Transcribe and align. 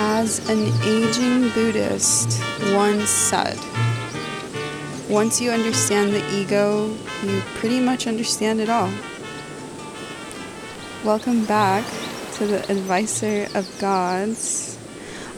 As 0.00 0.38
an 0.48 0.60
aging 0.84 1.50
Buddhist 1.50 2.40
once 2.72 3.10
said, 3.10 3.58
once 5.10 5.40
you 5.40 5.50
understand 5.50 6.12
the 6.12 6.24
ego, 6.32 6.96
you 7.24 7.40
pretty 7.56 7.80
much 7.80 8.06
understand 8.06 8.60
it 8.60 8.68
all. 8.68 8.92
Welcome 11.04 11.44
back 11.46 11.84
to 12.34 12.46
the 12.46 12.60
Advisor 12.70 13.48
of 13.58 13.68
Gods. 13.80 14.78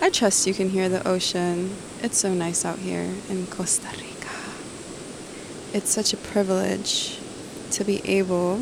I 0.02 0.10
trust 0.10 0.46
you 0.46 0.52
can 0.52 0.68
hear 0.68 0.90
the 0.90 1.08
ocean. 1.08 1.74
It's 2.02 2.18
so 2.18 2.34
nice 2.34 2.66
out 2.66 2.80
here 2.80 3.14
in 3.30 3.46
Costa 3.46 3.88
Rica. 3.96 4.28
It's 5.72 5.88
such 5.88 6.12
a 6.12 6.18
privilege 6.18 7.18
to 7.70 7.82
be 7.82 8.02
able 8.04 8.60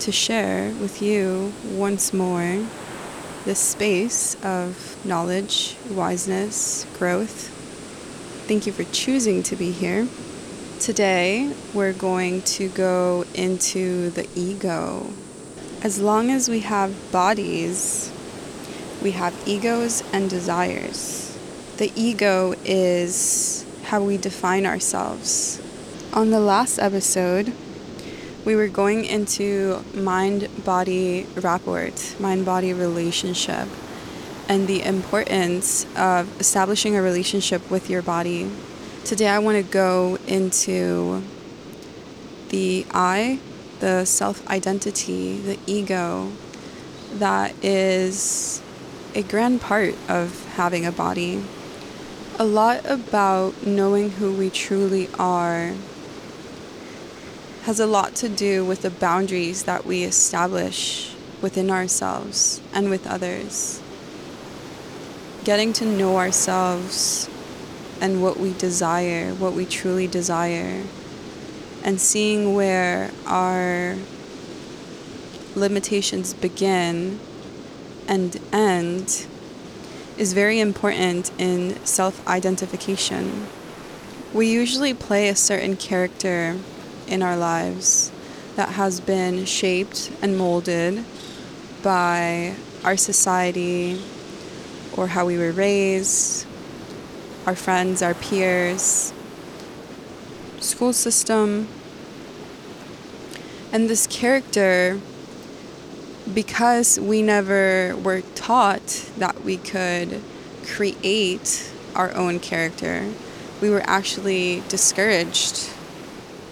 to 0.00 0.10
share 0.10 0.72
with 0.80 1.00
you 1.00 1.52
once 1.70 2.12
more 2.12 2.66
this 3.44 3.58
space 3.58 4.36
of 4.44 4.96
knowledge, 5.04 5.76
wiseness, 5.90 6.86
growth. 6.98 7.48
Thank 8.46 8.66
you 8.66 8.72
for 8.72 8.84
choosing 8.84 9.42
to 9.44 9.56
be 9.56 9.70
here. 9.70 10.08
Today, 10.80 11.52
we're 11.74 11.92
going 11.92 12.42
to 12.42 12.68
go 12.68 13.24
into 13.34 14.10
the 14.10 14.28
ego. 14.34 15.06
As 15.82 16.00
long 16.00 16.30
as 16.30 16.48
we 16.48 16.60
have 16.60 17.12
bodies, 17.12 18.12
we 19.02 19.12
have 19.12 19.34
egos 19.46 20.02
and 20.12 20.28
desires. 20.28 21.38
The 21.76 21.92
ego 21.94 22.54
is 22.64 23.64
how 23.84 24.02
we 24.02 24.16
define 24.16 24.66
ourselves. 24.66 25.60
On 26.12 26.30
the 26.30 26.40
last 26.40 26.78
episode, 26.78 27.52
we 28.48 28.56
were 28.56 28.66
going 28.66 29.04
into 29.04 29.84
mind 29.92 30.48
body 30.64 31.26
rapport, 31.36 31.90
mind 32.18 32.46
body 32.46 32.72
relationship, 32.72 33.68
and 34.48 34.66
the 34.66 34.82
importance 34.84 35.84
of 35.94 36.40
establishing 36.40 36.96
a 36.96 37.02
relationship 37.02 37.70
with 37.70 37.90
your 37.90 38.00
body. 38.00 38.50
Today, 39.04 39.28
I 39.28 39.38
want 39.38 39.58
to 39.58 39.70
go 39.70 40.16
into 40.26 41.22
the 42.48 42.86
I, 42.90 43.38
the 43.80 44.06
self 44.06 44.48
identity, 44.48 45.36
the 45.36 45.58
ego 45.66 46.32
that 47.12 47.52
is 47.62 48.62
a 49.14 49.22
grand 49.22 49.60
part 49.60 49.94
of 50.08 50.46
having 50.54 50.86
a 50.86 50.92
body. 50.92 51.44
A 52.38 52.46
lot 52.46 52.86
about 52.86 53.66
knowing 53.66 54.12
who 54.12 54.32
we 54.32 54.48
truly 54.48 55.10
are 55.18 55.74
has 57.62 57.80
a 57.80 57.86
lot 57.86 58.14
to 58.16 58.28
do 58.28 58.64
with 58.64 58.82
the 58.82 58.90
boundaries 58.90 59.64
that 59.64 59.84
we 59.84 60.04
establish 60.04 61.14
within 61.40 61.70
ourselves 61.70 62.60
and 62.72 62.90
with 62.90 63.06
others. 63.06 63.80
Getting 65.44 65.72
to 65.74 65.84
know 65.84 66.16
ourselves 66.16 67.28
and 68.00 68.22
what 68.22 68.38
we 68.38 68.52
desire, 68.54 69.34
what 69.34 69.54
we 69.54 69.66
truly 69.66 70.06
desire, 70.06 70.84
and 71.82 72.00
seeing 72.00 72.54
where 72.54 73.10
our 73.26 73.96
limitations 75.54 76.34
begin 76.34 77.18
and 78.06 78.40
end 78.52 79.26
is 80.16 80.32
very 80.32 80.58
important 80.60 81.30
in 81.38 81.84
self 81.84 82.26
identification. 82.26 83.46
We 84.34 84.50
usually 84.50 84.94
play 84.94 85.28
a 85.28 85.36
certain 85.36 85.76
character 85.76 86.58
in 87.08 87.22
our 87.22 87.36
lives 87.36 88.12
that 88.56 88.70
has 88.70 89.00
been 89.00 89.44
shaped 89.44 90.10
and 90.20 90.36
molded 90.36 91.04
by 91.82 92.54
our 92.84 92.96
society 92.96 94.00
or 94.96 95.06
how 95.08 95.24
we 95.26 95.38
were 95.38 95.52
raised, 95.52 96.46
our 97.46 97.54
friends, 97.54 98.02
our 98.02 98.14
peers, 98.14 99.12
school 100.60 100.92
system. 100.92 101.68
And 103.72 103.88
this 103.88 104.06
character, 104.06 105.00
because 106.34 106.98
we 106.98 107.22
never 107.22 107.96
were 107.96 108.22
taught 108.34 109.08
that 109.18 109.44
we 109.44 109.56
could 109.56 110.20
create 110.66 111.72
our 111.94 112.14
own 112.14 112.40
character, 112.40 113.08
we 113.60 113.70
were 113.70 113.82
actually 113.86 114.62
discouraged 114.68 115.70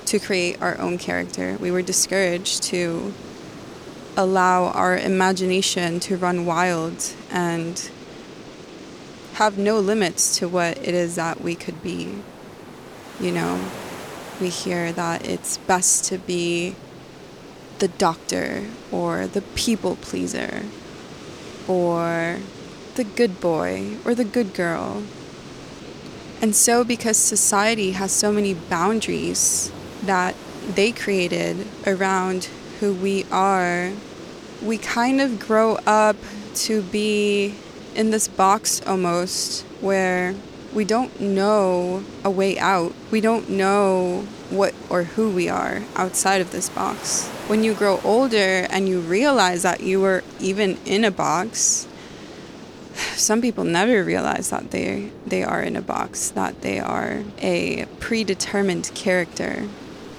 to 0.07 0.19
create 0.19 0.61
our 0.63 0.79
own 0.79 0.99
character. 0.99 1.57
We 1.61 1.71
were 1.71 1.83
discouraged 1.83 2.63
to 2.65 3.13
allow 4.17 4.67
our 4.69 4.97
imagination 4.97 6.01
to 6.01 6.17
run 6.17 6.47
wild 6.47 7.13
and 7.31 7.91
have 9.35 9.59
no 9.59 9.79
limits 9.79 10.39
to 10.39 10.49
what 10.49 10.79
it 10.79 10.95
is 10.95 11.17
that 11.17 11.43
we 11.43 11.55
could 11.55 11.83
be. 11.83 12.15
You 13.21 13.33
know, 13.33 13.71
we 14.41 14.49
hear 14.49 14.93
that 14.93 15.27
it's 15.27 15.59
best 15.59 16.05
to 16.07 16.19
be 16.19 16.75
the 17.79 17.89
doctor 17.89 18.65
or 18.91 19.27
the 19.27 19.43
people 19.43 19.97
pleaser 19.97 20.63
or 21.69 22.39
the 22.95 23.05
good 23.05 23.41
boy 23.41 23.97
or 24.05 24.15
the 24.15 24.25
good 24.25 24.55
girl. 24.55 25.03
And 26.41 26.55
so, 26.55 26.85
because 26.85 27.17
society 27.17 27.93
has 27.93 28.13
so 28.13 28.31
many 28.31 28.55
boundaries 28.55 29.71
that 30.03 30.35
they 30.75 30.93
created 30.93 31.67
around 31.87 32.49
who 32.81 32.93
we 32.93 33.25
are, 33.31 33.93
we 34.63 34.79
kind 34.79 35.21
of 35.21 35.39
grow 35.39 35.77
up 35.87 36.17
to 36.55 36.83
be 36.83 37.55
in 37.95 38.11
this 38.11 38.29
box 38.29 38.87
almost 38.87 39.63
where 39.81 40.35
we 40.73 40.85
don't 40.85 41.21
know 41.21 42.05
a 42.25 42.31
way 42.31 42.59
out. 42.59 42.93
We 43.11 43.21
don't 43.21 43.49
know 43.49 44.27
what 44.51 44.75
or 44.91 45.05
who 45.05 45.31
we 45.31 45.49
are 45.49 45.83
outside 45.95 46.41
of 46.41 46.53
this 46.53 46.69
box. 46.69 47.29
When 47.49 47.65
you 47.65 47.75
grow 47.75 48.01
older 48.05 48.67
and 48.71 48.89
you 48.89 49.01
realize 49.01 49.63
that 49.63 49.81
you 49.81 50.01
were 50.01 50.23
even 50.39 50.79
in 50.85 51.05
a 51.05 51.11
box, 51.11 51.89
some 53.15 53.41
people 53.41 53.65
never 53.65 54.05
realize 54.05 54.51
that 54.51 54.71
they 54.71 55.11
they 55.27 55.43
are 55.43 55.63
in 55.63 55.77
a 55.77 55.83
box, 55.83 56.31
that 56.31 56.61
they 56.63 56.79
are 56.79 57.25
a 57.41 57.87
predetermined 58.01 58.91
character 58.95 59.69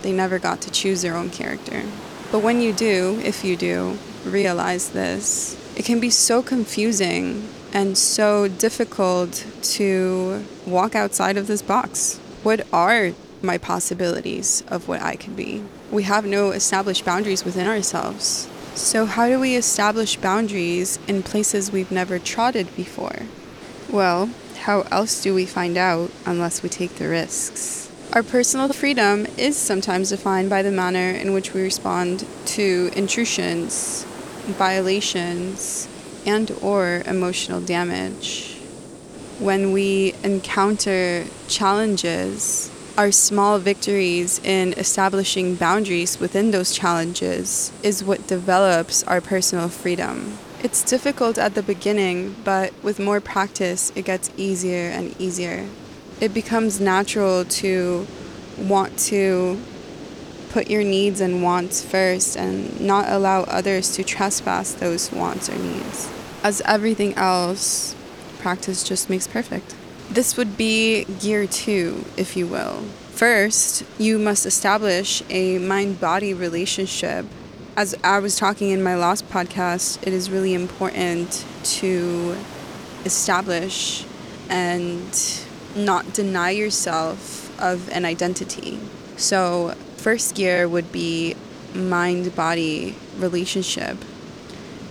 they 0.07 0.13
never 0.13 0.40
got 0.40 0.62
to 0.62 0.72
choose 0.72 1.01
their 1.01 1.18
own 1.18 1.29
character. 1.29 1.84
But 2.31 2.40
when 2.40 2.62
you 2.62 2.72
do, 2.72 3.19
if 3.25 3.44
you 3.44 3.57
do, 3.57 3.97
realize 4.23 4.91
this, 4.91 5.57
it 5.75 5.84
can 5.84 6.00
be 6.00 6.09
so 6.09 6.41
confusing 6.41 7.50
and 7.73 7.97
so 7.97 8.47
difficult 8.47 9.45
to 9.62 10.45
walk 10.66 10.95
outside 10.95 11.35
of 11.35 11.47
this 11.47 11.62
box. 11.62 12.19
What 12.41 12.66
are 12.72 13.12
my 13.41 13.57
possibilities 13.57 14.63
of 14.69 14.88
what 14.88 15.01
I 15.01 15.18
could 15.18 15.35
be? 15.35 15.66
We 15.91 16.03
have 16.03 16.25
no 16.25 16.51
established 16.51 17.03
boundaries 17.03 17.44
within 17.44 17.68
ourselves. 17.68 18.47
So, 18.75 19.07
how 19.07 19.28
do 19.28 19.41
we 19.41 19.57
establish 19.57 20.16
boundaries 20.16 21.00
in 21.06 21.22
places 21.22 21.69
we've 21.69 21.91
never 21.91 22.18
trotted 22.18 22.74
before? 22.78 23.24
Well, 23.89 24.29
how 24.62 24.84
else 24.84 25.22
do 25.22 25.34
we 25.34 25.45
find 25.45 25.75
out 25.75 26.12
unless 26.25 26.63
we 26.63 26.69
take 26.69 26.95
the 26.95 27.09
risks? 27.09 27.87
Our 28.17 28.23
personal 28.23 28.69
freedom 28.69 29.28
is 29.38 29.55
sometimes 29.55 30.09
defined 30.09 30.50
by 30.50 30.63
the 30.63 30.72
manner 30.72 31.11
in 31.11 31.33
which 31.33 31.53
we 31.53 31.61
respond 31.61 32.25
to 32.57 32.89
intrusions, 32.95 34.05
violations, 34.57 35.88
and 36.25 36.50
or 36.63 37.03
emotional 37.06 37.61
damage. 37.61 38.57
When 39.38 39.72
we 39.72 40.16
encounter 40.23 41.25
challenges, 41.47 42.72
our 42.97 43.11
small 43.11 43.59
victories 43.59 44.39
in 44.44 44.73
establishing 44.73 45.53
boundaries 45.53 46.19
within 46.19 46.50
those 46.50 46.73
challenges 46.73 47.72
is 47.83 48.03
what 48.03 48.25
develops 48.25 49.03
our 49.03 49.22
personal 49.22 49.69
freedom. 49.69 50.39
It's 50.63 50.81
difficult 50.81 51.38
at 51.38 51.53
the 51.53 51.61
beginning, 51.61 52.35
but 52.44 52.73
with 52.81 52.97
more 52.97 53.22
practice, 53.22 53.91
it 53.95 54.06
gets 54.06 54.31
easier 54.38 54.89
and 54.89 55.15
easier 55.21 55.68
it 56.19 56.34
becomes 56.34 56.80
natural 56.80 57.46
to 57.46 58.08
want 58.58 58.98
to 58.98 59.60
put 60.50 60.69
your 60.69 60.84
needs 60.84 61.22
and 61.22 61.44
wants 61.44 61.84
first 61.84 62.36
and 62.36 62.80
not 62.81 63.08
allow 63.10 63.44
others 63.44 63.96
to 63.96 64.04
trespass 64.04 64.74
those 64.74 65.12
wants 65.12 65.50
or 65.50 65.56
needs. 65.56 66.12
As 66.44 66.62
everything 66.62 67.14
else, 67.16 67.96
practice 68.40 68.84
just 68.84 69.10
makes 69.10 69.28
perfect. 69.28 69.75
This 70.10 70.38
would 70.38 70.58
be 70.58 71.04
gear 71.19 71.46
two, 71.46 72.06
if 72.16 72.38
you 72.38 72.48
will. 72.48 72.81
First, 73.12 73.84
you 73.98 74.18
must 74.18 74.46
establish 74.46 75.22
a 75.30 75.58
mind 75.60 76.00
body 76.00 76.34
relationship. 76.34 77.25
As 77.75 77.96
I 78.04 78.19
was 78.19 78.38
talking 78.38 78.69
in 78.69 78.81
my 78.81 78.96
last 78.96 79.30
podcast, 79.30 80.02
it 80.02 80.14
is 80.14 80.31
really 80.31 80.54
important 80.54 81.46
to 81.64 82.38
establish 83.06 84.06
and 84.50 85.46
not 85.75 86.14
deny 86.14 86.52
yourself 86.52 87.60
of 87.60 87.90
an 87.90 88.06
identity. 88.06 88.80
So, 89.18 89.75
first 89.98 90.36
gear 90.36 90.68
would 90.68 90.92
be 90.92 91.36
mind 91.74 92.36
body 92.36 92.96
relationship. 93.18 93.98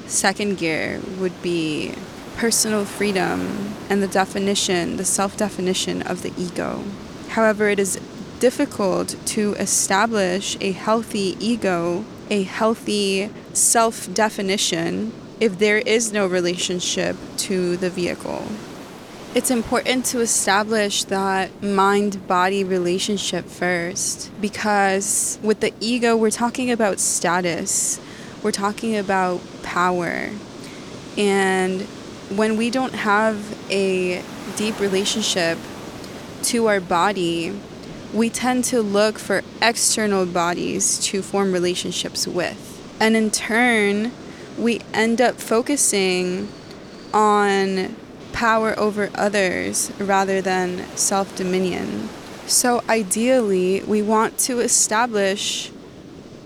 Second 0.06 0.58
gear 0.58 1.00
would 1.18 1.40
be 1.42 1.94
personal 2.36 2.84
freedom 2.84 3.74
and 3.88 4.02
the 4.02 4.08
definition, 4.08 4.96
the 4.96 5.04
self 5.04 5.36
definition 5.36 6.02
of 6.02 6.22
the 6.22 6.32
ego. 6.36 6.84
However, 7.30 7.68
it 7.68 7.78
is 7.78 8.00
difficult 8.38 9.16
to 9.26 9.54
establish 9.54 10.56
a 10.60 10.72
healthy 10.72 11.36
ego, 11.40 12.04
a 12.30 12.42
healthy 12.42 13.30
self 13.52 14.12
definition, 14.12 15.12
if 15.40 15.58
there 15.58 15.78
is 15.78 16.12
no 16.12 16.26
relationship 16.26 17.16
to 17.36 17.76
the 17.76 17.90
vehicle. 17.90 18.46
It's 19.36 19.50
important 19.50 20.06
to 20.06 20.20
establish 20.20 21.04
that 21.04 21.62
mind 21.62 22.26
body 22.26 22.64
relationship 22.64 23.44
first 23.44 24.32
because 24.40 25.38
with 25.42 25.60
the 25.60 25.74
ego, 25.78 26.16
we're 26.16 26.30
talking 26.30 26.70
about 26.70 26.98
status, 27.00 28.00
we're 28.42 28.50
talking 28.50 28.96
about 28.96 29.42
power. 29.62 30.30
And 31.18 31.82
when 32.34 32.56
we 32.56 32.70
don't 32.70 32.94
have 32.94 33.36
a 33.70 34.22
deep 34.56 34.80
relationship 34.80 35.58
to 36.44 36.68
our 36.68 36.80
body, 36.80 37.60
we 38.14 38.30
tend 38.30 38.64
to 38.64 38.80
look 38.80 39.18
for 39.18 39.42
external 39.60 40.24
bodies 40.24 40.98
to 41.08 41.20
form 41.20 41.52
relationships 41.52 42.26
with. 42.26 42.82
And 42.98 43.14
in 43.14 43.30
turn, 43.30 44.12
we 44.56 44.80
end 44.94 45.20
up 45.20 45.34
focusing 45.34 46.48
on 47.12 47.96
power 48.36 48.78
over 48.78 49.08
others 49.14 49.90
rather 49.98 50.42
than 50.42 50.86
self 50.94 51.34
dominion. 51.36 52.06
So, 52.46 52.84
ideally, 52.86 53.82
we 53.82 54.02
want 54.02 54.36
to 54.40 54.60
establish 54.60 55.72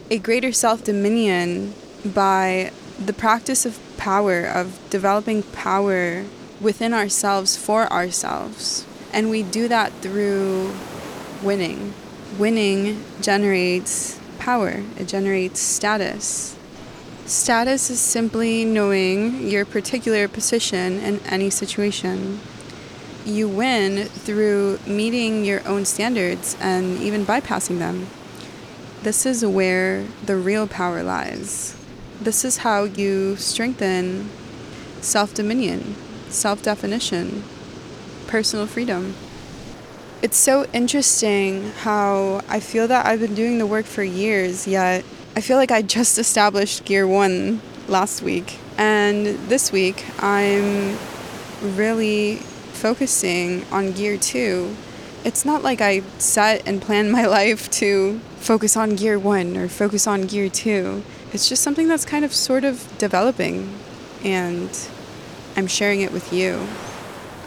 a 0.08 0.18
greater 0.18 0.52
self 0.52 0.84
dominion 0.84 1.74
by 2.04 2.70
the 3.04 3.12
practice 3.12 3.66
of 3.66 3.76
power, 3.96 4.44
of 4.44 4.78
developing 4.88 5.42
power 5.42 6.24
within 6.60 6.94
ourselves 6.94 7.56
for 7.56 7.92
ourselves. 7.92 8.86
And 9.12 9.28
we 9.28 9.42
do 9.42 9.66
that 9.66 9.92
through 9.94 10.72
winning. 11.42 11.92
Winning 12.38 13.04
generates 13.20 14.20
power, 14.38 14.84
it 14.96 15.08
generates 15.08 15.58
status. 15.58 16.56
Status 17.30 17.90
is 17.90 18.00
simply 18.00 18.64
knowing 18.64 19.46
your 19.46 19.64
particular 19.64 20.26
position 20.26 20.98
in 20.98 21.20
any 21.20 21.48
situation. 21.48 22.40
You 23.24 23.48
win 23.48 24.06
through 24.06 24.80
meeting 24.84 25.44
your 25.44 25.64
own 25.64 25.84
standards 25.84 26.56
and 26.60 26.98
even 26.98 27.24
bypassing 27.24 27.78
them. 27.78 28.08
This 29.04 29.26
is 29.26 29.46
where 29.46 30.06
the 30.26 30.34
real 30.34 30.66
power 30.66 31.04
lies. 31.04 31.76
This 32.20 32.44
is 32.44 32.58
how 32.58 32.82
you 32.82 33.36
strengthen 33.36 34.28
self 35.00 35.32
dominion, 35.32 35.94
self 36.30 36.64
definition, 36.64 37.44
personal 38.26 38.66
freedom. 38.66 39.14
It's 40.20 40.36
so 40.36 40.66
interesting 40.72 41.70
how 41.82 42.40
I 42.48 42.58
feel 42.58 42.88
that 42.88 43.06
I've 43.06 43.20
been 43.20 43.36
doing 43.36 43.58
the 43.58 43.66
work 43.66 43.86
for 43.86 44.02
years, 44.02 44.66
yet 44.66 45.04
I 45.40 45.42
feel 45.42 45.56
like 45.56 45.70
I 45.70 45.80
just 45.80 46.18
established 46.18 46.84
gear 46.84 47.08
one 47.08 47.62
last 47.88 48.20
week. 48.20 48.58
And 48.76 49.24
this 49.48 49.72
week, 49.72 50.04
I'm 50.22 50.98
really 51.62 52.36
focusing 52.74 53.64
on 53.72 53.92
gear 53.92 54.18
two. 54.18 54.76
It's 55.24 55.46
not 55.46 55.62
like 55.62 55.80
I 55.80 56.00
set 56.18 56.68
and 56.68 56.82
planned 56.82 57.10
my 57.10 57.24
life 57.38 57.70
to 57.70 58.18
focus 58.36 58.76
on 58.76 58.96
gear 58.96 59.18
one 59.18 59.56
or 59.56 59.66
focus 59.66 60.06
on 60.06 60.26
gear 60.26 60.50
two. 60.50 61.02
It's 61.32 61.48
just 61.48 61.62
something 61.62 61.88
that's 61.88 62.04
kind 62.04 62.22
of 62.22 62.34
sort 62.34 62.62
of 62.62 62.86
developing, 62.98 63.78
and 64.22 64.68
I'm 65.56 65.68
sharing 65.68 66.02
it 66.02 66.12
with 66.12 66.34
you. 66.34 66.66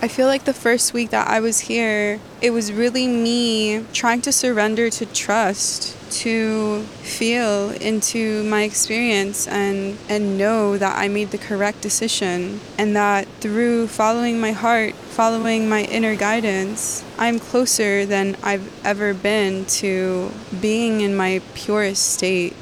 I 0.04 0.10
feel 0.10 0.28
like 0.28 0.44
the 0.44 0.54
first 0.54 0.94
week 0.94 1.12
that 1.12 1.30
I 1.30 1.40
was 1.40 1.62
here, 1.62 2.20
it 2.42 2.50
was 2.50 2.74
really 2.74 3.08
me 3.08 3.86
trying 3.94 4.20
to 4.24 4.34
surrender 4.34 4.90
to 4.90 5.06
trust 5.06 5.96
to 6.24 6.82
feel 6.82 7.70
into 7.70 8.44
my 8.44 8.64
experience 8.64 9.48
and 9.48 9.98
and 10.10 10.38
know 10.38 10.78
that 10.78 11.00
I 11.00 11.08
made 11.08 11.32
the 11.32 11.38
correct 11.38 11.80
decision 11.80 12.60
and 12.78 12.94
that 12.98 13.30
through 13.40 13.88
following 13.88 14.42
my 14.42 14.52
heart, 14.52 14.94
following 14.94 15.70
my 15.70 15.84
inner 15.84 16.18
guidance, 16.18 17.06
I'm 17.18 17.40
closer 17.40 18.06
than 18.06 18.36
I've 18.44 18.68
ever 18.86 19.14
been 19.14 19.64
to 19.80 20.32
being 20.60 21.00
in 21.00 21.16
my 21.16 21.42
purest 21.54 22.12
state, 22.12 22.56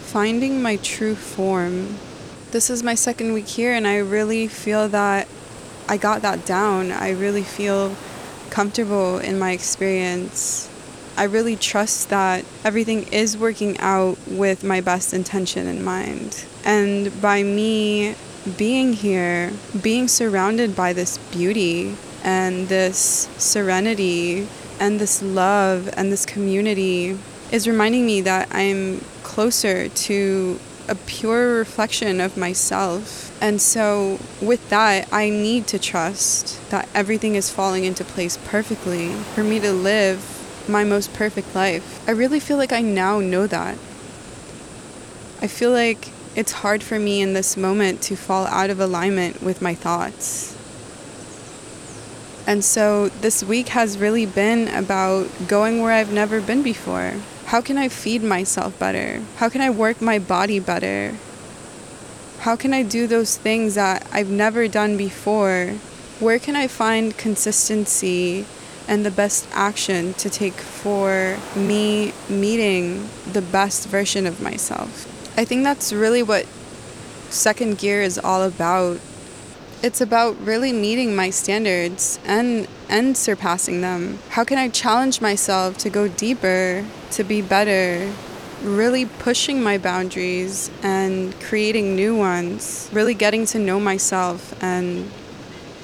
finding 0.00 0.62
my 0.62 0.76
true 0.76 1.14
form. 1.14 1.98
This 2.52 2.70
is 2.70 2.82
my 2.82 2.94
second 2.94 3.34
week 3.34 3.48
here 3.48 3.74
and 3.74 3.86
I 3.86 3.98
really 3.98 4.48
feel 4.48 4.88
that 4.88 5.28
I 5.90 5.98
got 5.98 6.22
that 6.22 6.46
down. 6.46 6.90
I 6.90 7.10
really 7.10 7.42
feel 7.42 7.94
comfortable 8.48 9.18
in 9.18 9.38
my 9.38 9.50
experience 9.52 10.70
I 11.20 11.24
really 11.24 11.54
trust 11.54 12.08
that 12.08 12.46
everything 12.64 13.02
is 13.12 13.36
working 13.36 13.78
out 13.78 14.16
with 14.26 14.64
my 14.64 14.80
best 14.80 15.12
intention 15.12 15.66
in 15.66 15.84
mind. 15.84 16.46
And 16.64 17.20
by 17.20 17.42
me 17.42 18.14
being 18.56 18.94
here, 18.94 19.52
being 19.82 20.08
surrounded 20.08 20.74
by 20.74 20.94
this 20.94 21.18
beauty 21.30 21.94
and 22.24 22.68
this 22.68 23.28
serenity 23.36 24.48
and 24.78 24.98
this 24.98 25.20
love 25.20 25.90
and 25.94 26.10
this 26.10 26.24
community 26.24 27.18
is 27.52 27.68
reminding 27.68 28.06
me 28.06 28.22
that 28.22 28.48
I'm 28.50 29.00
closer 29.22 29.90
to 29.90 30.58
a 30.88 30.94
pure 30.94 31.58
reflection 31.58 32.18
of 32.18 32.38
myself. 32.38 33.29
And 33.40 33.60
so, 33.60 34.18
with 34.42 34.68
that, 34.68 35.10
I 35.10 35.30
need 35.30 35.66
to 35.68 35.78
trust 35.78 36.60
that 36.70 36.88
everything 36.94 37.36
is 37.36 37.50
falling 37.50 37.84
into 37.84 38.04
place 38.04 38.38
perfectly 38.44 39.14
for 39.34 39.42
me 39.42 39.58
to 39.60 39.72
live 39.72 40.66
my 40.68 40.84
most 40.84 41.14
perfect 41.14 41.54
life. 41.54 42.06
I 42.06 42.12
really 42.12 42.38
feel 42.38 42.58
like 42.58 42.72
I 42.72 42.82
now 42.82 43.18
know 43.20 43.46
that. 43.46 43.78
I 45.40 45.46
feel 45.46 45.70
like 45.70 46.10
it's 46.36 46.52
hard 46.52 46.82
for 46.82 46.98
me 46.98 47.22
in 47.22 47.32
this 47.32 47.56
moment 47.56 48.02
to 48.02 48.16
fall 48.16 48.46
out 48.46 48.68
of 48.68 48.78
alignment 48.78 49.42
with 49.42 49.62
my 49.62 49.74
thoughts. 49.74 50.56
And 52.46 52.62
so 52.62 53.08
this 53.08 53.42
week 53.42 53.68
has 53.68 53.96
really 53.96 54.26
been 54.26 54.68
about 54.68 55.28
going 55.48 55.80
where 55.80 55.92
I've 55.92 56.12
never 56.12 56.40
been 56.40 56.62
before. 56.62 57.14
How 57.46 57.60
can 57.60 57.78
I 57.78 57.88
feed 57.88 58.22
myself 58.22 58.78
better? 58.78 59.22
How 59.36 59.48
can 59.48 59.60
I 59.60 59.70
work 59.70 60.02
my 60.02 60.18
body 60.18 60.60
better? 60.60 61.16
How 62.40 62.56
can 62.56 62.72
I 62.72 62.82
do 62.82 63.06
those 63.06 63.36
things 63.36 63.74
that 63.74 64.06
I've 64.12 64.30
never 64.30 64.68
done 64.68 64.96
before? 64.96 65.76
Where 66.20 66.38
can 66.38 66.56
I 66.56 66.66
find 66.66 67.16
consistency 67.16 68.46
and 68.90 69.06
the 69.06 69.10
best 69.10 69.46
action 69.52 70.12
to 70.14 70.28
take 70.28 70.54
for 70.54 71.38
me 71.54 72.12
meeting 72.28 73.08
the 73.32 73.40
best 73.40 73.88
version 73.88 74.26
of 74.26 74.42
myself. 74.42 75.06
I 75.38 75.44
think 75.44 75.62
that's 75.62 75.92
really 75.92 76.24
what 76.24 76.44
second 77.30 77.78
gear 77.78 78.02
is 78.02 78.18
all 78.18 78.42
about. 78.42 78.98
It's 79.80 80.00
about 80.00 80.38
really 80.40 80.72
meeting 80.72 81.14
my 81.14 81.30
standards 81.30 82.18
and 82.24 82.66
and 82.88 83.16
surpassing 83.16 83.80
them. 83.80 84.18
How 84.30 84.42
can 84.44 84.58
I 84.58 84.68
challenge 84.68 85.20
myself 85.20 85.78
to 85.78 85.88
go 85.88 86.08
deeper, 86.08 86.84
to 87.12 87.24
be 87.24 87.40
better, 87.40 88.12
really 88.62 89.06
pushing 89.06 89.62
my 89.62 89.78
boundaries 89.78 90.70
and 90.82 91.38
creating 91.40 91.96
new 91.96 92.16
ones, 92.16 92.88
really 92.92 93.14
getting 93.14 93.46
to 93.46 93.58
know 93.58 93.80
myself 93.80 94.54
and 94.62 95.10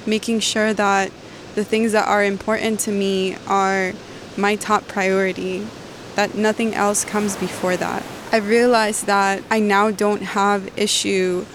making 0.07 0.41
sure 0.41 0.73
that 0.75 1.11
the 1.55 1.65
things 1.65 1.93
that 1.93 2.07
are 2.07 2.23
important 2.23 2.79
to 2.81 2.93
me 2.93 3.37
are 3.47 3.93
my 4.37 4.57
top 4.57 4.87
priority, 4.87 5.67
that 6.15 6.35
nothing 6.35 6.75
else 6.75 7.05
comes 7.05 7.37
before 7.37 7.77
that. 7.77 8.05
I 8.31 8.39
realized 8.39 9.07
that 9.07 9.43
I 9.51 9.61
now 9.61 9.91
don't 9.91 10.23
have 10.23 10.69
issue 10.77 11.47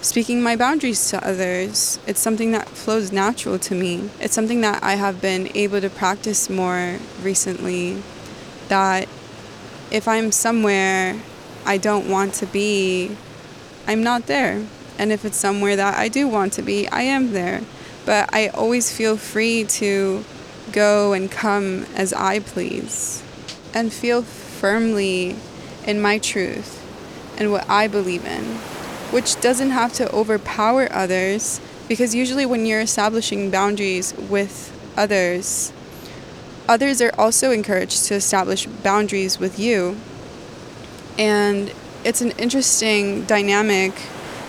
speaking 0.00 0.42
my 0.42 0.54
boundaries 0.54 1.10
to 1.10 1.26
others. 1.26 1.98
It's 2.06 2.20
something 2.20 2.52
that 2.52 2.68
flows 2.68 3.10
natural 3.10 3.58
to 3.60 3.74
me. 3.74 4.10
It's 4.20 4.34
something 4.34 4.60
that 4.60 4.82
I 4.82 4.94
have 4.94 5.20
been 5.20 5.50
able 5.54 5.80
to 5.80 5.90
practice 5.90 6.48
more 6.50 6.98
recently 7.22 8.02
that 8.68 9.08
if 9.94 10.06
I'm 10.08 10.32
somewhere 10.32 11.20
I 11.64 11.78
don't 11.78 12.10
want 12.10 12.34
to 12.34 12.46
be, 12.46 13.16
I'm 13.86 14.02
not 14.02 14.26
there. 14.26 14.66
And 14.98 15.10
if 15.10 15.24
it's 15.24 15.38
somewhere 15.38 15.76
that 15.76 15.96
I 15.98 16.08
do 16.08 16.28
want 16.28 16.52
to 16.54 16.62
be, 16.62 16.86
I 16.88 17.02
am 17.02 17.32
there 17.32 17.62
but 18.04 18.32
I 18.32 18.48
always 18.48 18.94
feel 18.94 19.16
free 19.16 19.64
to 19.64 20.24
go 20.72 21.12
and 21.12 21.30
come 21.30 21.86
as 21.94 22.12
I 22.12 22.40
please 22.40 23.22
and 23.72 23.92
feel 23.92 24.22
firmly 24.22 25.36
in 25.86 26.00
my 26.00 26.18
truth 26.18 26.80
and 27.38 27.50
what 27.50 27.68
I 27.68 27.88
believe 27.88 28.24
in, 28.24 28.44
which 29.10 29.40
doesn't 29.40 29.70
have 29.70 29.92
to 29.94 30.12
overpower 30.12 30.90
others 30.92 31.60
because 31.88 32.14
usually 32.14 32.46
when 32.46 32.66
you're 32.66 32.80
establishing 32.80 33.50
boundaries 33.50 34.14
with 34.14 34.72
others, 34.96 35.72
others 36.68 37.00
are 37.00 37.12
also 37.18 37.50
encouraged 37.50 38.06
to 38.06 38.14
establish 38.14 38.66
boundaries 38.66 39.38
with 39.38 39.58
you. 39.58 39.96
And 41.18 41.72
it's 42.04 42.20
an 42.20 42.32
interesting 42.32 43.24
dynamic 43.24 43.94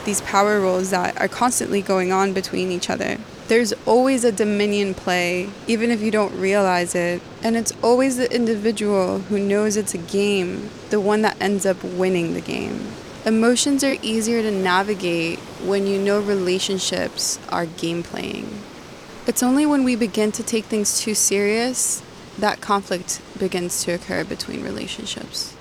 these 0.06 0.22
power 0.22 0.62
roles 0.62 0.92
that 0.92 1.20
are 1.20 1.28
constantly 1.28 1.82
going 1.82 2.12
on 2.12 2.32
between 2.32 2.72
each 2.72 2.90
other. 2.90 3.18
There's 3.48 3.74
always 3.86 4.24
a 4.24 4.32
dominion 4.32 4.94
play, 4.94 5.50
even 5.68 5.92
if 5.92 6.02
you 6.02 6.12
don't 6.12 6.34
realize 6.40 6.96
it. 6.96 7.22
And 7.44 7.56
it's 7.56 7.74
always 7.84 8.18
the 8.18 8.34
individual 8.34 9.20
who 9.20 9.38
knows 9.38 9.78
it's 9.78 9.94
a 9.94 10.00
game, 10.00 10.70
the 10.90 11.02
one 11.02 11.22
that 11.24 11.40
ends 11.42 11.66
up 11.66 11.84
winning 11.84 12.34
the 12.34 12.42
game. 12.42 12.88
Emotions 13.26 13.84
are 13.84 13.96
easier 14.02 14.42
to 14.42 14.52
navigate 14.52 15.40
when 15.64 15.88
you 15.88 16.00
know 16.00 16.20
relationships 16.20 17.40
are 17.50 17.66
game 17.66 18.04
playing. 18.04 18.62
It's 19.28 19.42
only 19.42 19.66
when 19.66 19.84
we 19.84 19.96
begin 19.96 20.32
to 20.34 20.44
take 20.44 20.66
things 20.66 21.02
too 21.02 21.16
serious 21.16 22.04
that 22.38 22.62
conflict 22.62 23.22
begins 23.40 23.84
to 23.84 23.94
occur 23.94 24.24
between 24.24 24.64
relationships. 24.64 25.56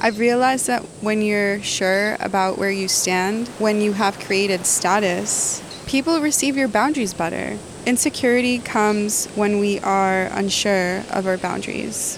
I've 0.00 0.20
realized 0.20 0.68
that 0.68 0.82
when 1.00 1.22
you're 1.22 1.60
sure 1.60 2.16
about 2.20 2.58
where 2.58 2.70
you 2.70 2.86
stand, 2.86 3.48
when 3.58 3.80
you 3.80 3.94
have 3.94 4.20
created 4.20 4.64
status, 4.64 5.60
people 5.88 6.20
receive 6.20 6.56
your 6.56 6.68
boundaries 6.68 7.12
better. 7.12 7.58
Insecurity 7.84 8.58
comes 8.58 9.26
when 9.34 9.58
we 9.58 9.80
are 9.80 10.26
unsure 10.26 11.02
of 11.10 11.26
our 11.26 11.38
boundaries. 11.38 12.16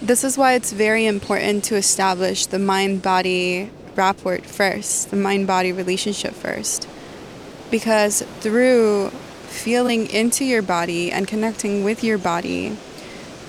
This 0.00 0.24
is 0.24 0.38
why 0.38 0.54
it's 0.54 0.72
very 0.72 1.04
important 1.04 1.62
to 1.64 1.76
establish 1.76 2.46
the 2.46 2.58
mind 2.58 3.02
body 3.02 3.70
rapport 3.96 4.38
first, 4.38 5.10
the 5.10 5.16
mind 5.16 5.46
body 5.46 5.72
relationship 5.72 6.32
first. 6.32 6.88
Because 7.70 8.22
through 8.40 9.10
feeling 9.48 10.06
into 10.10 10.44
your 10.44 10.62
body 10.62 11.10
and 11.10 11.26
connecting 11.26 11.84
with 11.84 12.04
your 12.04 12.18
body, 12.18 12.76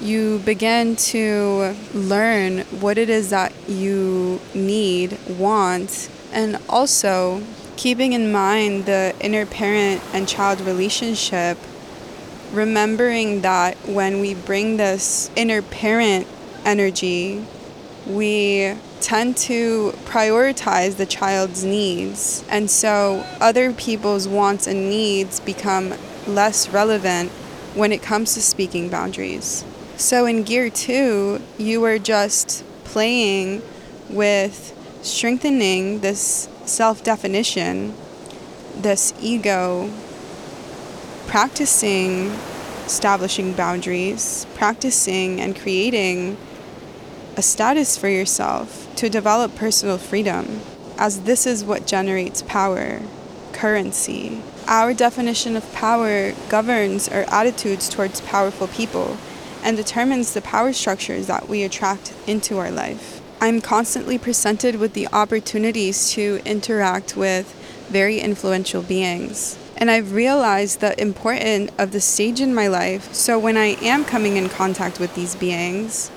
you 0.01 0.39
begin 0.39 0.95
to 0.95 1.75
learn 1.93 2.59
what 2.81 2.97
it 2.97 3.09
is 3.09 3.29
that 3.29 3.53
you 3.67 4.39
need, 4.53 5.17
want, 5.27 6.09
and 6.31 6.59
also 6.67 7.41
keeping 7.77 8.13
in 8.13 8.31
mind 8.31 8.85
the 8.85 9.15
inner 9.19 9.45
parent 9.45 10.01
and 10.13 10.27
child 10.27 10.61
relationship, 10.61 11.57
remembering 12.51 13.41
that 13.41 13.77
when 13.87 14.19
we 14.19 14.33
bring 14.33 14.77
this 14.77 15.29
inner 15.35 15.61
parent 15.61 16.27
energy, 16.65 17.45
we 18.05 18.75
tend 19.05 19.37
to 19.37 19.91
prioritize 20.05 20.97
the 20.97 21.05
child's 21.05 21.63
needs. 21.63 22.43
And 22.49 22.71
so 22.71 23.23
other 23.39 23.71
people's 23.71 24.27
wants 24.27 24.65
and 24.65 24.89
needs 24.89 25.39
become 25.39 25.93
less 26.25 26.69
relevant 26.69 27.29
when 27.75 27.91
it 27.91 28.01
comes 28.01 28.33
to 28.33 28.41
speaking 28.41 28.89
boundaries. 28.89 29.63
So 29.95 30.25
in 30.25 30.41
gear 30.41 30.71
two, 30.71 31.39
you 31.59 31.81
were 31.81 31.99
just 31.99 32.63
playing 32.83 33.61
with 34.09 34.73
strengthening 35.03 35.99
this 35.99 36.49
self 36.65 37.03
definition, 37.03 37.93
this 38.75 39.13
ego, 39.21 39.91
practicing 41.27 42.31
establishing 42.87 43.53
boundaries, 43.53 44.47
practicing 44.55 45.39
and 45.39 45.55
creating 45.55 46.37
a 47.37 47.41
status 47.41 47.97
for 47.97 48.07
yourself 48.07 48.93
to 48.95 49.09
develop 49.09 49.55
personal 49.55 49.97
freedom, 49.97 50.61
as 50.97 51.21
this 51.21 51.45
is 51.45 51.65
what 51.65 51.85
generates 51.85 52.41
power, 52.43 53.01
currency. 53.51 54.41
Our 54.67 54.93
definition 54.93 55.55
of 55.55 55.73
power 55.73 56.31
governs 56.49 57.09
our 57.09 57.25
attitudes 57.29 57.89
towards 57.89 58.21
powerful 58.21 58.67
people 58.67 59.17
and 59.63 59.75
determines 59.75 60.33
the 60.33 60.41
power 60.41 60.71
structures 60.71 61.27
that 61.27 61.49
we 61.49 61.63
attract 61.63 62.13
into 62.25 62.57
our 62.57 62.71
life. 62.71 63.21
I'm 63.41 63.59
constantly 63.59 64.17
presented 64.17 64.77
with 64.77 64.93
the 64.93 65.07
opportunities 65.11 66.09
to 66.11 66.39
interact 66.45 67.17
with 67.17 67.53
very 67.89 68.19
influential 68.19 68.81
beings. 68.81 69.59
And 69.77 69.91
I've 69.91 70.13
realized 70.13 70.79
the 70.79 70.99
importance 71.01 71.69
of 71.77 71.91
the 71.91 71.99
stage 71.99 72.39
in 72.39 72.55
my 72.55 72.67
life. 72.67 73.13
So 73.13 73.37
when 73.37 73.57
I 73.57 73.75
am 73.81 74.05
coming 74.05 74.37
in 74.37 74.47
contact 74.47 74.99
with 74.99 75.15
these 75.15 75.35
beings, 75.35 76.09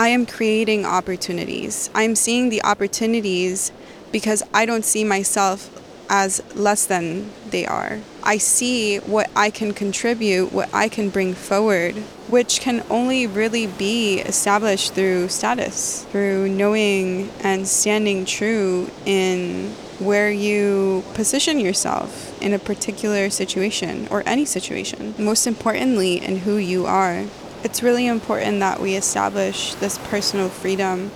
I 0.00 0.08
am 0.08 0.24
creating 0.24 0.86
opportunities. 0.86 1.90
I'm 1.94 2.14
seeing 2.14 2.48
the 2.48 2.64
opportunities 2.64 3.70
because 4.10 4.42
I 4.54 4.64
don't 4.64 4.82
see 4.82 5.04
myself 5.04 5.68
as 6.08 6.42
less 6.56 6.86
than 6.86 7.30
they 7.50 7.66
are. 7.66 8.00
I 8.22 8.38
see 8.38 8.96
what 9.00 9.30
I 9.36 9.50
can 9.50 9.74
contribute, 9.74 10.54
what 10.54 10.72
I 10.72 10.88
can 10.88 11.10
bring 11.10 11.34
forward, 11.34 11.96
which 12.28 12.62
can 12.62 12.82
only 12.88 13.26
really 13.26 13.66
be 13.66 14.20
established 14.20 14.94
through 14.94 15.28
status, 15.28 16.04
through 16.04 16.48
knowing 16.48 17.28
and 17.40 17.68
standing 17.68 18.24
true 18.24 18.88
in 19.04 19.74
where 19.98 20.30
you 20.30 21.04
position 21.12 21.60
yourself 21.60 22.40
in 22.40 22.54
a 22.54 22.58
particular 22.58 23.28
situation 23.28 24.08
or 24.10 24.22
any 24.24 24.46
situation. 24.46 25.14
Most 25.18 25.46
importantly, 25.46 26.24
in 26.24 26.38
who 26.38 26.56
you 26.56 26.86
are. 26.86 27.26
It's 27.62 27.82
really 27.82 28.06
important 28.06 28.60
that 28.60 28.80
we 28.80 28.94
establish 28.94 29.74
this 29.74 29.98
personal 29.98 30.48
freedom 30.48 31.10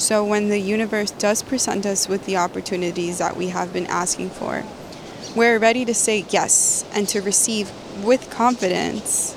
so 0.00 0.24
when 0.24 0.48
the 0.48 0.58
universe 0.58 1.10
does 1.10 1.42
present 1.42 1.84
us 1.84 2.08
with 2.08 2.24
the 2.24 2.38
opportunities 2.38 3.18
that 3.18 3.36
we 3.36 3.48
have 3.48 3.70
been 3.70 3.86
asking 3.86 4.30
for, 4.30 4.64
we're 5.36 5.58
ready 5.58 5.84
to 5.84 5.92
say 5.92 6.24
yes 6.30 6.86
and 6.94 7.06
to 7.08 7.20
receive 7.20 7.70
with 8.02 8.30
confidence, 8.30 9.36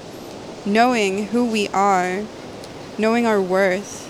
knowing 0.66 1.28
who 1.28 1.44
we 1.46 1.68
are, 1.68 2.24
knowing 2.98 3.26
our 3.26 3.42
worth, 3.42 4.10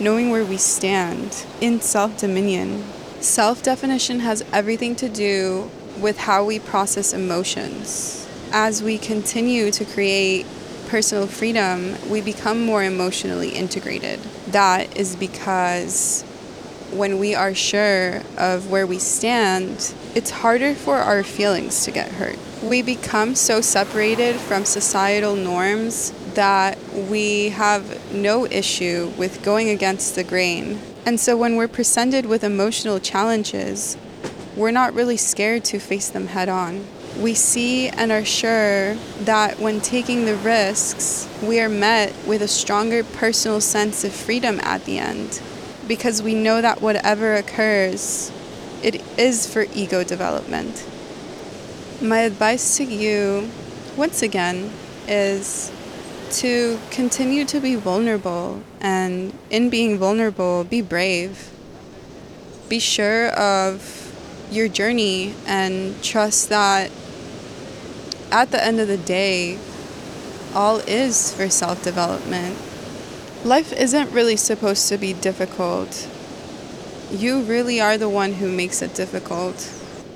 knowing 0.00 0.30
where 0.30 0.44
we 0.44 0.56
stand 0.56 1.46
in 1.60 1.80
self 1.80 2.18
dominion. 2.18 2.82
Self 3.20 3.62
definition 3.62 4.18
has 4.20 4.44
everything 4.52 4.96
to 4.96 5.08
do 5.08 5.70
with 6.00 6.18
how 6.18 6.44
we 6.44 6.58
process 6.58 7.12
emotions. 7.12 8.26
As 8.50 8.82
we 8.82 8.98
continue 8.98 9.70
to 9.70 9.84
create 9.84 10.46
personal 10.90 11.28
freedom, 11.28 11.94
we 12.10 12.20
become 12.20 12.60
more 12.66 12.82
emotionally 12.82 13.50
integrated. 13.50 14.18
That 14.48 14.96
is 14.96 15.14
because 15.14 16.22
when 16.90 17.20
we 17.20 17.32
are 17.32 17.54
sure 17.54 18.22
of 18.36 18.72
where 18.72 18.88
we 18.88 18.98
stand, 18.98 19.94
it's 20.16 20.30
harder 20.30 20.74
for 20.74 20.96
our 20.96 21.22
feelings 21.22 21.84
to 21.84 21.92
get 21.92 22.10
hurt. 22.10 22.36
We 22.60 22.82
become 22.82 23.36
so 23.36 23.60
separated 23.60 24.34
from 24.34 24.64
societal 24.64 25.36
norms 25.36 26.10
that 26.34 26.76
we 26.92 27.50
have 27.50 28.12
no 28.12 28.46
issue 28.46 29.12
with 29.16 29.44
going 29.44 29.68
against 29.68 30.16
the 30.16 30.24
grain. 30.24 30.80
And 31.06 31.20
so 31.20 31.36
when 31.36 31.54
we're 31.54 31.68
presented 31.68 32.26
with 32.26 32.42
emotional 32.42 32.98
challenges, 32.98 33.96
we're 34.56 34.72
not 34.72 34.92
really 34.92 35.16
scared 35.16 35.62
to 35.66 35.78
face 35.78 36.08
them 36.08 36.26
head 36.26 36.48
on 36.48 36.84
we 37.20 37.34
see 37.34 37.88
and 37.88 38.10
are 38.10 38.24
sure 38.24 38.94
that 39.20 39.58
when 39.60 39.80
taking 39.80 40.24
the 40.24 40.36
risks, 40.36 41.28
we 41.42 41.60
are 41.60 41.68
met 41.68 42.14
with 42.26 42.40
a 42.40 42.48
stronger 42.48 43.04
personal 43.04 43.60
sense 43.60 44.04
of 44.04 44.12
freedom 44.12 44.58
at 44.62 44.84
the 44.86 44.98
end 44.98 45.42
because 45.86 46.22
we 46.22 46.34
know 46.34 46.62
that 46.62 46.80
whatever 46.80 47.34
occurs, 47.34 48.32
it 48.82 49.02
is 49.18 49.52
for 49.52 49.66
ego 49.74 50.02
development. 50.02 50.86
My 52.00 52.20
advice 52.20 52.78
to 52.78 52.84
you, 52.84 53.50
once 53.96 54.22
again, 54.22 54.72
is 55.06 55.70
to 56.30 56.78
continue 56.90 57.44
to 57.44 57.60
be 57.60 57.74
vulnerable 57.74 58.62
and 58.80 59.36
in 59.50 59.68
being 59.68 59.98
vulnerable, 59.98 60.64
be 60.64 60.80
brave. 60.80 61.50
Be 62.68 62.78
sure 62.78 63.30
of 63.30 64.14
your 64.50 64.68
journey 64.68 65.34
and 65.46 66.02
trust 66.02 66.48
that 66.48 66.90
at 68.30 68.50
the 68.50 68.64
end 68.64 68.80
of 68.80 68.88
the 68.88 68.96
day, 68.96 69.58
all 70.54 70.78
is 70.78 71.34
for 71.34 71.48
self 71.48 71.82
development. 71.82 72.56
Life 73.44 73.72
isn't 73.72 74.10
really 74.12 74.36
supposed 74.36 74.88
to 74.88 74.98
be 74.98 75.12
difficult. 75.12 76.08
You 77.10 77.42
really 77.42 77.80
are 77.80 77.96
the 77.96 78.08
one 78.08 78.34
who 78.34 78.50
makes 78.50 78.82
it 78.82 78.94
difficult. 78.94 79.56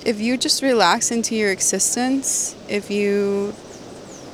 If 0.05 0.19
you 0.21 0.37
just 0.37 0.61
relax 0.61 1.11
into 1.11 1.35
your 1.35 1.51
existence, 1.51 2.55
if 2.69 2.91
you 2.91 3.53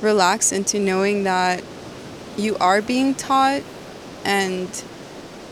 relax 0.00 0.52
into 0.52 0.78
knowing 0.78 1.24
that 1.24 1.62
you 2.36 2.56
are 2.58 2.82
being 2.82 3.14
taught 3.14 3.62
and 4.24 4.68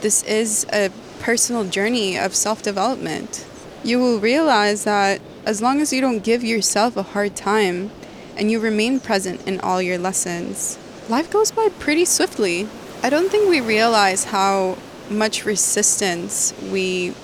this 0.00 0.22
is 0.24 0.66
a 0.72 0.90
personal 1.20 1.64
journey 1.64 2.18
of 2.18 2.34
self 2.34 2.62
development, 2.62 3.46
you 3.82 3.98
will 3.98 4.18
realize 4.18 4.84
that 4.84 5.20
as 5.46 5.62
long 5.62 5.80
as 5.80 5.92
you 5.92 6.00
don't 6.00 6.22
give 6.22 6.44
yourself 6.44 6.96
a 6.96 7.02
hard 7.02 7.34
time, 7.34 7.90
and 8.36 8.50
you 8.50 8.60
remain 8.60 9.00
present 9.00 9.46
in 9.46 9.60
all 9.60 9.80
your 9.80 9.98
lessons, 9.98 10.78
life 11.08 11.30
goes 11.30 11.50
by 11.50 11.68
pretty 11.78 12.04
swiftly. 12.04 12.68
I 13.02 13.10
don't 13.10 13.30
think 13.30 13.48
we 13.48 13.60
realize 13.60 14.24
how 14.24 14.78
much 15.08 15.44
resistance 15.44 16.54
we 16.70 17.14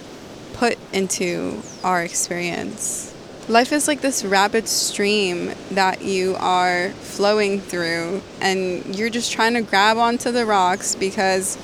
put 0.54 0.78
into 0.92 1.62
our 1.84 2.02
experience. 2.02 3.14
Life 3.48 3.72
is 3.72 3.86
like 3.86 4.00
this 4.00 4.24
rapid 4.24 4.66
stream 4.66 5.52
that 5.70 6.02
you 6.02 6.34
are 6.40 6.90
flowing 6.90 7.60
through, 7.60 8.22
and 8.40 8.96
you're 8.96 9.10
just 9.10 9.30
trying 9.30 9.54
to 9.54 9.60
grab 9.62 9.98
onto 9.98 10.32
the 10.32 10.44
rocks 10.44 10.96
because 10.96 11.56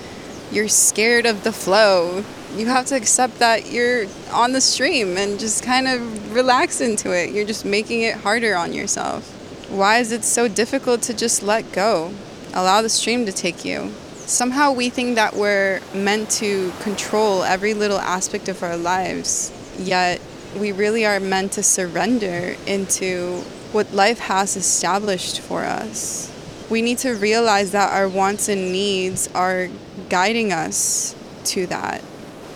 you're 0.52 0.68
scared 0.68 1.26
of 1.26 1.42
the 1.42 1.52
flow. 1.52 2.24
You 2.56 2.66
have 2.66 2.86
to 2.86 2.96
accept 2.96 3.38
that 3.38 3.70
you're 3.70 4.06
on 4.32 4.52
the 4.52 4.60
stream 4.60 5.16
and 5.16 5.40
just 5.40 5.64
kind 5.64 5.88
of 5.88 6.34
relax 6.34 6.80
into 6.80 7.10
it. 7.12 7.30
You're 7.30 7.46
just 7.46 7.64
making 7.64 8.02
it 8.02 8.16
harder 8.16 8.54
on 8.54 8.72
yourself. 8.72 9.28
Why 9.70 9.98
is 9.98 10.12
it 10.12 10.22
so 10.22 10.48
difficult 10.48 11.02
to 11.02 11.14
just 11.14 11.42
let 11.42 11.72
go? 11.72 12.12
Allow 12.52 12.82
the 12.82 12.90
stream 12.90 13.24
to 13.26 13.32
take 13.32 13.64
you. 13.64 13.90
Somehow 14.26 14.72
we 14.72 14.90
think 14.90 15.14
that 15.16 15.34
we're 15.34 15.80
meant 15.94 16.30
to 16.30 16.72
control 16.80 17.42
every 17.42 17.74
little 17.74 17.98
aspect 17.98 18.48
of 18.48 18.62
our 18.62 18.76
lives, 18.76 19.50
yet 19.78 20.20
we 20.58 20.72
really 20.72 21.06
are 21.06 21.20
meant 21.20 21.52
to 21.52 21.62
surrender 21.62 22.54
into 22.66 23.38
what 23.72 23.92
life 23.92 24.18
has 24.18 24.56
established 24.56 25.40
for 25.40 25.64
us. 25.64 26.30
We 26.70 26.82
need 26.82 26.98
to 26.98 27.14
realize 27.14 27.72
that 27.72 27.92
our 27.92 28.08
wants 28.08 28.48
and 28.48 28.72
needs 28.72 29.28
are 29.34 29.68
guiding 30.08 30.52
us 30.52 31.14
to 31.44 31.66
that. 31.68 32.02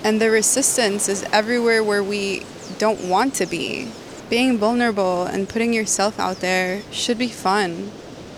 And 0.07 0.21
the 0.21 0.31
resistance 0.31 1.09
is 1.09 1.25
everywhere 1.33 1.83
where 1.83 2.05
we 2.05 2.47
don't 2.79 3.09
want 3.09 3.35
to 3.35 3.45
be. 3.45 3.91
Being 4.31 4.57
vulnerable 4.57 5.25
and 5.25 5.49
putting 5.49 5.73
yourself 5.73 6.21
out 6.21 6.37
there 6.37 6.83
should 6.93 7.19
be 7.19 7.27
fun, 7.27 7.91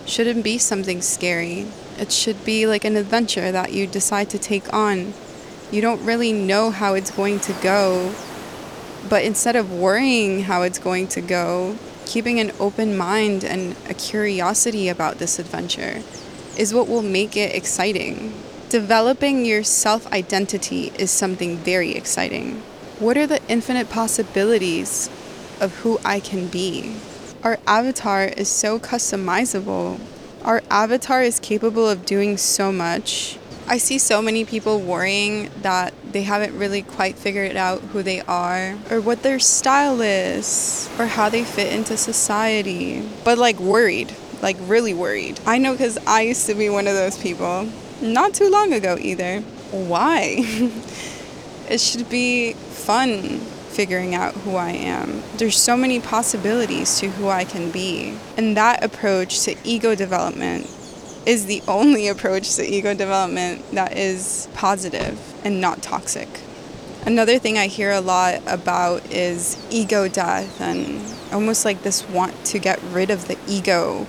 shouldn't 0.06 0.42
be 0.42 0.56
something 0.56 1.02
scary. 1.02 1.66
It 1.98 2.10
should 2.10 2.42
be 2.42 2.66
like 2.66 2.87
an 2.87 2.96
adventure 2.96 3.52
that 3.52 3.75
you 3.75 3.87
decide 3.87 4.30
to 4.30 4.38
take 4.38 4.72
on. 4.72 5.12
You 5.70 5.82
don't 5.82 6.02
really 6.06 6.32
know 6.32 6.70
how 6.70 6.94
it's 6.94 7.10
going 7.10 7.38
to 7.40 7.52
go, 7.62 8.14
but 9.06 9.22
instead 9.22 9.54
of 9.54 9.70
worrying 9.70 10.44
how 10.44 10.62
it's 10.62 10.78
going 10.78 11.06
to 11.08 11.20
go, 11.20 11.76
keeping 12.06 12.40
an 12.40 12.50
open 12.58 12.96
mind 12.96 13.44
and 13.44 13.76
a 13.87 13.92
curiosity 13.92 14.88
about 14.88 15.18
this 15.18 15.38
adventure 15.38 16.02
is 16.56 16.72
what 16.72 16.88
will 16.88 17.02
make 17.02 17.37
it 17.37 17.54
exciting. 17.54 18.32
Developing 18.70 19.46
your 19.46 19.62
self 19.62 20.06
identity 20.12 20.92
is 20.98 21.10
something 21.10 21.56
very 21.56 21.92
exciting. 21.92 22.56
What 22.98 23.16
are 23.16 23.26
the 23.26 23.40
infinite 23.48 23.88
possibilities 23.88 25.08
of 25.58 25.75
who 25.76 25.98
I 26.04 26.20
can 26.20 26.48
be? 26.48 26.94
Our 27.42 27.58
avatar 27.66 28.25
is 28.25 28.50
so 28.50 28.78
customizable. 28.78 29.98
Our 30.44 30.62
avatar 30.68 31.22
is 31.22 31.40
capable 31.40 31.88
of 31.88 32.04
doing 32.04 32.37
so 32.37 32.70
much. 32.70 33.38
I 33.66 33.78
see 33.78 33.96
so 33.96 34.20
many 34.20 34.44
people 34.44 34.80
worrying 34.80 35.50
that 35.62 35.94
they 36.12 36.25
haven't 36.25 36.58
really 36.58 36.82
quite 36.82 37.16
figured 37.16 37.56
out 37.56 37.80
who 37.80 38.02
they 38.02 38.20
are 38.20 38.76
or 38.90 39.00
what 39.00 39.22
their 39.22 39.38
style 39.38 40.02
is 40.02 40.90
or 40.98 41.06
how 41.06 41.30
they 41.30 41.42
fit 41.42 41.72
into 41.72 41.96
society, 41.96 43.08
but 43.25 43.38
like 43.38 43.58
worried, 43.58 44.14
like 44.42 44.58
really 44.60 44.92
worried. 44.92 45.40
I 45.46 45.56
know 45.56 45.72
because 45.72 45.96
I 46.06 46.20
used 46.20 46.44
to 46.48 46.54
be 46.54 46.68
one 46.68 46.87
of 46.87 46.92
those 46.92 47.16
people 47.16 47.66
not 48.00 48.35
too 48.35 48.49
long 48.50 48.73
ago 48.73 48.97
either. 49.00 49.40
Why? 49.71 50.37
it 51.69 51.81
should 51.81 52.09
be 52.09 52.52
fun 52.52 53.40
figuring 53.78 54.14
out 54.14 54.35
who 54.35 54.57
I 54.57 54.71
am. 54.71 55.23
There's 55.37 55.57
so 55.57 55.76
many 55.76 56.00
possibilities 56.00 56.99
to 56.99 57.09
who 57.11 57.28
I 57.28 57.45
can 57.45 57.71
be. 57.71 58.19
And 58.37 58.57
that 58.57 58.83
approach 58.83 59.43
to 59.45 59.55
ego 59.62 59.95
development 59.95 60.67
is 61.26 61.47
the 61.47 61.62
only 61.69 62.09
approach 62.09 62.57
to 62.57 62.64
ego 62.64 62.95
development 62.95 63.71
that 63.73 63.97
is 63.97 64.49
positive 64.55 65.19
and 65.45 65.61
not 65.61 65.83
toxic. 65.83 66.28
Another 67.07 67.38
thing 67.38 67.57
I 67.57 67.69
hear 67.69 67.93
a 67.93 68.00
lot 68.00 68.43
about 68.47 69.12
is 69.12 69.57
ego 69.71 70.09
death 70.09 70.61
and 70.61 71.00
almost 71.33 71.64
like 71.64 71.83
this 71.83 72.09
want 72.09 72.45
to 72.47 72.59
get 72.59 72.81
rid 72.90 73.11
of 73.11 73.28
the 73.28 73.38
ego 73.47 74.07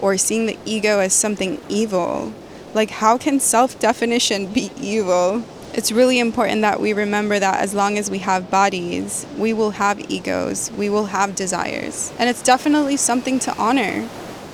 or 0.00 0.16
seeing 0.16 0.46
the 0.46 0.58
ego 0.64 1.00
as 1.00 1.12
something 1.12 1.60
evil. 1.68 2.32
Like, 2.72 2.90
how 2.90 3.18
can 3.18 3.40
self 3.40 3.78
definition 3.78 4.52
be 4.52 4.70
evil? 4.80 5.42
It's 5.72 5.92
really 5.92 6.18
important 6.18 6.62
that 6.62 6.80
we 6.80 6.92
remember 6.92 7.38
that 7.38 7.60
as 7.60 7.74
long 7.74 7.96
as 7.98 8.10
we 8.10 8.18
have 8.18 8.50
bodies, 8.50 9.26
we 9.36 9.52
will 9.52 9.72
have 9.72 10.10
egos, 10.10 10.70
we 10.72 10.88
will 10.88 11.06
have 11.06 11.34
desires. 11.34 12.12
And 12.18 12.28
it's 12.28 12.42
definitely 12.42 12.96
something 12.96 13.38
to 13.40 13.56
honor. 13.56 14.08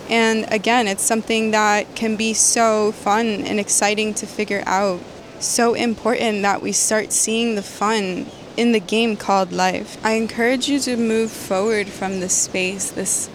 And 0.08 0.46
again, 0.52 0.86
it's 0.86 1.02
something 1.02 1.50
that 1.50 1.94
can 1.96 2.16
be 2.16 2.32
so 2.32 2.92
fun 2.92 3.26
and 3.26 3.58
exciting 3.58 4.14
to 4.14 4.26
figure 4.26 4.62
out. 4.66 5.00
So 5.40 5.74
important 5.74 6.42
that 6.42 6.62
we 6.62 6.72
start 6.72 7.12
seeing 7.12 7.54
the 7.54 7.62
fun 7.62 8.26
in 8.56 8.72
the 8.72 8.80
game 8.80 9.16
called 9.16 9.52
life. 9.52 9.98
I 10.04 10.12
encourage 10.12 10.68
you 10.68 10.78
to 10.80 10.96
move 10.96 11.30
forward 11.30 11.88
from 11.88 12.20
this 12.20 12.34
space, 12.34 12.90
this 12.90 13.28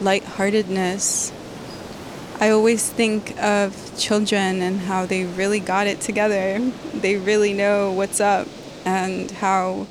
lightheartedness, 0.00 1.32
I 2.42 2.50
always 2.50 2.90
think 2.90 3.40
of 3.40 3.96
children 3.96 4.62
and 4.62 4.80
how 4.80 5.06
they 5.06 5.26
really 5.26 5.60
got 5.60 5.86
it 5.86 6.00
together. 6.00 6.58
They 6.92 7.14
really 7.14 7.52
know 7.52 7.92
what's 7.92 8.18
up 8.18 8.48
and 8.84 9.30
how 9.30 9.86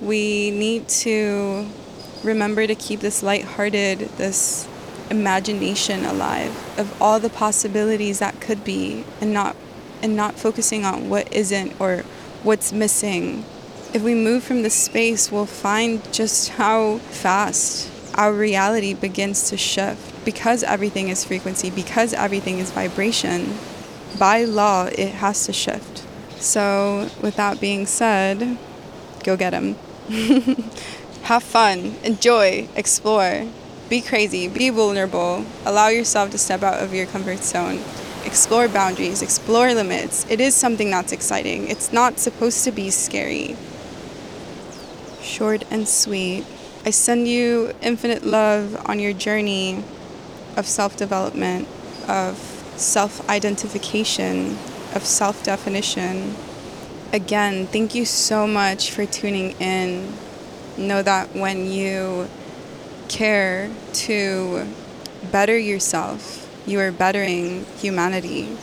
we 0.00 0.50
need 0.50 0.88
to 1.04 1.68
remember 2.24 2.66
to 2.66 2.74
keep 2.74 3.00
this 3.00 3.22
lighthearted, 3.22 3.98
this 4.16 4.66
imagination 5.10 6.06
alive 6.06 6.56
of 6.78 7.02
all 7.02 7.20
the 7.20 7.28
possibilities 7.28 8.18
that 8.20 8.40
could 8.40 8.64
be 8.64 9.04
and 9.20 9.34
not 9.34 9.54
and 10.02 10.16
not 10.16 10.36
focusing 10.36 10.86
on 10.86 11.10
what 11.10 11.30
isn't 11.34 11.78
or 11.78 11.98
what's 12.44 12.72
missing. 12.72 13.44
If 13.92 14.02
we 14.02 14.14
move 14.14 14.42
from 14.42 14.62
this 14.62 14.72
space, 14.72 15.30
we'll 15.30 15.44
find 15.44 16.00
just 16.14 16.48
how 16.48 16.96
fast 17.10 17.90
our 18.14 18.32
reality 18.32 18.94
begins 18.94 19.50
to 19.50 19.58
shift 19.58 20.14
because 20.28 20.62
everything 20.62 21.08
is 21.08 21.24
frequency, 21.24 21.70
because 21.70 22.12
everything 22.12 22.58
is 22.58 22.70
vibration, 22.70 23.56
by 24.18 24.44
law, 24.44 24.84
it 24.84 25.08
has 25.08 25.46
to 25.46 25.54
shift. 25.54 26.04
So, 26.38 27.08
with 27.22 27.36
that 27.36 27.62
being 27.62 27.86
said, 27.86 28.58
go 29.24 29.38
get 29.38 29.52
them. 29.56 29.76
Have 31.22 31.42
fun, 31.42 31.94
enjoy, 32.04 32.68
explore, 32.76 33.46
be 33.88 34.02
crazy, 34.02 34.48
be 34.48 34.68
vulnerable, 34.68 35.46
allow 35.64 35.88
yourself 35.88 36.30
to 36.32 36.36
step 36.36 36.62
out 36.62 36.82
of 36.82 36.92
your 36.92 37.06
comfort 37.06 37.38
zone, 37.42 37.80
explore 38.26 38.68
boundaries, 38.68 39.22
explore 39.22 39.72
limits. 39.72 40.26
It 40.28 40.42
is 40.42 40.54
something 40.54 40.90
that's 40.90 41.10
exciting. 41.10 41.68
It's 41.68 41.90
not 41.90 42.18
supposed 42.18 42.64
to 42.64 42.70
be 42.70 42.90
scary. 42.90 43.56
Short 45.22 45.64
and 45.70 45.88
sweet. 45.88 46.44
I 46.84 46.90
send 46.90 47.28
you 47.28 47.72
infinite 47.80 48.24
love 48.26 48.76
on 48.84 48.98
your 49.00 49.14
journey 49.14 49.82
of 50.58 50.66
self 50.66 50.96
development, 50.96 51.68
of 52.08 52.36
self 52.76 53.26
identification, 53.30 54.58
of 54.94 55.04
self 55.04 55.42
definition. 55.44 56.34
Again, 57.12 57.66
thank 57.68 57.94
you 57.94 58.04
so 58.04 58.46
much 58.46 58.90
for 58.90 59.06
tuning 59.06 59.52
in. 59.52 60.12
Know 60.76 61.00
that 61.02 61.34
when 61.34 61.70
you 61.70 62.28
care 63.08 63.70
to 63.92 64.66
better 65.30 65.56
yourself, 65.56 66.44
you 66.66 66.80
are 66.80 66.92
bettering 66.92 67.64
humanity. 67.78 68.56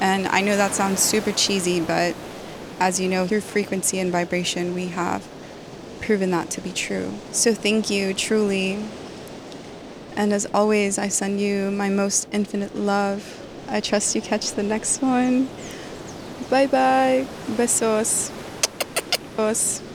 And 0.00 0.26
I 0.28 0.40
know 0.40 0.56
that 0.56 0.72
sounds 0.72 1.00
super 1.00 1.32
cheesy, 1.32 1.80
but 1.80 2.14
as 2.80 2.98
you 2.98 3.08
know, 3.08 3.26
through 3.26 3.42
frequency 3.42 4.00
and 4.00 4.10
vibration, 4.10 4.74
we 4.74 4.88
have 4.88 5.26
proven 6.00 6.32
that 6.32 6.50
to 6.50 6.60
be 6.60 6.72
true. 6.72 7.14
So 7.30 7.54
thank 7.54 7.88
you 7.88 8.12
truly 8.12 8.84
and 10.16 10.32
as 10.32 10.46
always, 10.54 10.98
I 10.98 11.08
send 11.08 11.40
you 11.40 11.70
my 11.70 11.88
most 11.88 12.28
infinite 12.32 12.74
love. 12.74 13.40
I 13.68 13.80
trust 13.80 14.14
you 14.14 14.20
catch 14.20 14.52
the 14.52 14.62
next 14.62 15.02
one. 15.02 15.48
Bye 16.50 16.66
bye. 16.66 17.26
Besos. 17.56 18.30
Besos. 19.36 19.91